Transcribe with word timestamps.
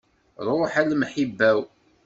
Ruḥ 0.47 0.73
a 0.81 0.83
lemḥiba-w. 0.89 1.59